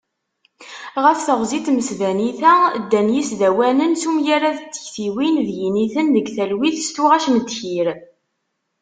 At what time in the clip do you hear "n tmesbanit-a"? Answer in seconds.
1.59-2.53